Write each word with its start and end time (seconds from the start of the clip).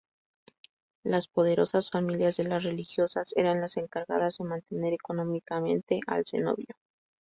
Las 1.03 1.27
poderosas 1.27 1.91
familias 1.91 2.35
de 2.37 2.45
las 2.45 2.63
religiosas 2.63 3.33
eran 3.35 3.61
las 3.61 3.77
encargadas 3.77 4.39
de 4.39 4.45
mantener 4.45 4.93
económicamente 4.93 5.99
al 6.07 6.25
cenobio. 6.25 6.75